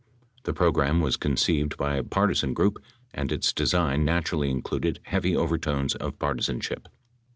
[0.45, 2.79] The program was conceived by a partisan group
[3.13, 6.87] and its design naturally included heavy overtones of partisanship.